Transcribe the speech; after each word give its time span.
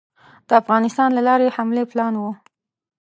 د 0.47 0.49
افغانستان 0.61 1.09
له 1.17 1.21
لارې 1.27 1.53
حملې 1.55 1.83
پلان 1.91 2.13
وو. 2.17 2.31